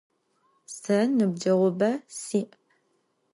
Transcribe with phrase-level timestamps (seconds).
[0.79, 1.91] Se nıbceğube
[2.21, 2.49] si'.